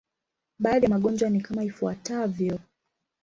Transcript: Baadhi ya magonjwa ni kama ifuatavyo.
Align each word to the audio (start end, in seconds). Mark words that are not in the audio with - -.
Baadhi 0.59 0.83
ya 0.85 0.89
magonjwa 0.89 1.29
ni 1.29 1.41
kama 1.41 1.63
ifuatavyo. 1.63 2.59